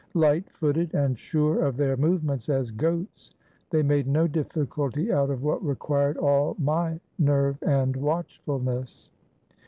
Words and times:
Light 0.15 0.49
footed 0.49 0.95
and 0.95 1.15
sure 1.15 1.63
of 1.63 1.77
their 1.77 1.95
movements 1.95 2.49
as 2.49 2.71
goats, 2.71 3.35
they 3.69 3.83
made 3.83 4.07
no 4.07 4.25
difficulty 4.27 5.13
out 5.13 5.29
of 5.29 5.43
what 5.43 5.63
required 5.63 6.17
all 6.17 6.55
my 6.57 6.99
nerve 7.19 7.61
and 7.61 7.95
watchfulness. 7.95 9.11